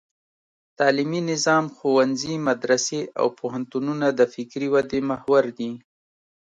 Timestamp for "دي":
5.57-5.71